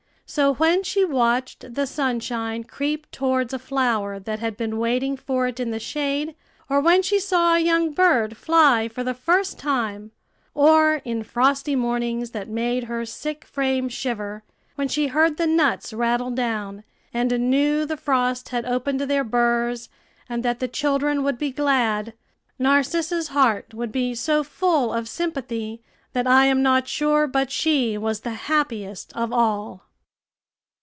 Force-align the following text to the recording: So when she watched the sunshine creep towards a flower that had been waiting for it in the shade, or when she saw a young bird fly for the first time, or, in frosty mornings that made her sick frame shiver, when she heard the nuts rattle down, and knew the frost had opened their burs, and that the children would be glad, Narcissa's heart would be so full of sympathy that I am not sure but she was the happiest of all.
So 0.33 0.53
when 0.53 0.83
she 0.83 1.03
watched 1.03 1.73
the 1.75 1.85
sunshine 1.85 2.63
creep 2.63 3.11
towards 3.11 3.53
a 3.53 3.59
flower 3.59 4.17
that 4.17 4.39
had 4.39 4.55
been 4.55 4.77
waiting 4.79 5.17
for 5.17 5.45
it 5.47 5.59
in 5.59 5.71
the 5.71 5.77
shade, 5.79 6.35
or 6.69 6.79
when 6.79 7.01
she 7.01 7.19
saw 7.19 7.53
a 7.55 7.59
young 7.59 7.91
bird 7.91 8.37
fly 8.37 8.87
for 8.87 9.03
the 9.03 9.13
first 9.13 9.59
time, 9.59 10.11
or, 10.53 11.01
in 11.03 11.21
frosty 11.23 11.75
mornings 11.75 12.31
that 12.31 12.47
made 12.47 12.85
her 12.85 13.05
sick 13.05 13.43
frame 13.43 13.89
shiver, 13.89 14.41
when 14.75 14.87
she 14.87 15.07
heard 15.07 15.35
the 15.35 15.45
nuts 15.45 15.91
rattle 15.91 16.31
down, 16.31 16.85
and 17.13 17.49
knew 17.51 17.85
the 17.85 17.97
frost 17.97 18.47
had 18.49 18.63
opened 18.63 19.01
their 19.01 19.25
burs, 19.25 19.89
and 20.29 20.43
that 20.43 20.59
the 20.61 20.67
children 20.69 21.25
would 21.25 21.37
be 21.37 21.51
glad, 21.51 22.13
Narcissa's 22.57 23.27
heart 23.27 23.73
would 23.73 23.91
be 23.91 24.15
so 24.15 24.45
full 24.45 24.93
of 24.93 25.09
sympathy 25.09 25.81
that 26.13 26.25
I 26.25 26.45
am 26.45 26.63
not 26.63 26.87
sure 26.87 27.27
but 27.27 27.51
she 27.51 27.97
was 27.97 28.21
the 28.21 28.29
happiest 28.47 29.11
of 29.11 29.33
all. 29.33 29.87